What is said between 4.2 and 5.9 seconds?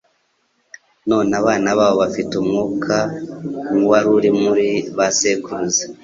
muri ba sekuruza,